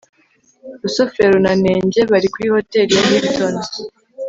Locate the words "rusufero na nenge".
0.81-2.01